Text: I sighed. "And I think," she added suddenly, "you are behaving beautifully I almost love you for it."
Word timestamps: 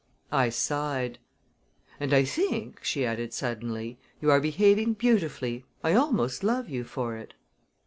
I 0.31 0.49
sighed. 0.49 1.19
"And 1.99 2.11
I 2.11 2.23
think," 2.23 2.83
she 2.83 3.05
added 3.05 3.33
suddenly, 3.35 3.99
"you 4.19 4.31
are 4.31 4.39
behaving 4.39 4.93
beautifully 4.93 5.63
I 5.83 5.93
almost 5.93 6.43
love 6.43 6.67
you 6.67 6.83
for 6.85 7.15
it." 7.15 7.35